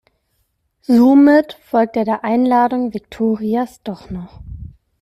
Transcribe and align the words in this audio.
Somit 0.81 1.53
folgt 1.61 1.95
er 1.95 2.05
der 2.05 2.23
Einladung 2.23 2.91
Viktorias 2.95 3.83
doch 3.83 4.09
noch. 4.09 4.39